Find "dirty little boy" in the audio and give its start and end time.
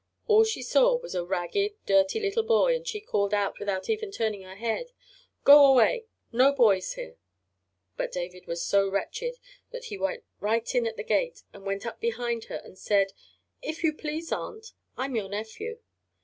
1.85-2.75